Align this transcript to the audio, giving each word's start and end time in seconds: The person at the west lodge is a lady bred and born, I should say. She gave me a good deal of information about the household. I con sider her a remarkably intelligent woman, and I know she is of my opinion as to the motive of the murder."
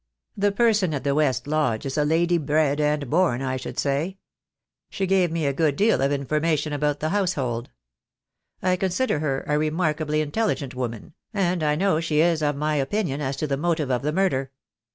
The 0.35 0.51
person 0.51 0.95
at 0.95 1.03
the 1.03 1.13
west 1.13 1.45
lodge 1.45 1.85
is 1.85 1.95
a 1.95 2.03
lady 2.03 2.39
bred 2.39 2.79
and 2.81 3.07
born, 3.07 3.43
I 3.43 3.55
should 3.55 3.77
say. 3.77 4.17
She 4.89 5.05
gave 5.05 5.31
me 5.31 5.45
a 5.45 5.53
good 5.53 5.75
deal 5.75 6.01
of 6.01 6.11
information 6.11 6.73
about 6.73 7.01
the 7.01 7.09
household. 7.09 7.69
I 8.63 8.77
con 8.77 8.89
sider 8.89 9.19
her 9.19 9.43
a 9.45 9.59
remarkably 9.59 10.21
intelligent 10.21 10.73
woman, 10.73 11.13
and 11.35 11.61
I 11.61 11.75
know 11.75 11.99
she 11.99 12.19
is 12.19 12.41
of 12.41 12.55
my 12.55 12.77
opinion 12.77 13.21
as 13.21 13.35
to 13.37 13.45
the 13.45 13.57
motive 13.57 13.91
of 13.91 14.01
the 14.01 14.11
murder." 14.11 14.49